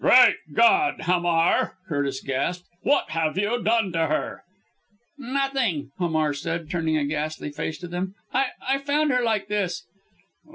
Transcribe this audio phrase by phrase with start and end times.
[0.01, 1.01] "Great God!
[1.01, 2.65] Hamar!" Curtis gasped.
[2.81, 4.43] "What have you done to her?"
[5.19, 8.15] "Nothing!" Hamar said, turning a ghastly face to them.
[8.33, 9.85] "I I found her like this!"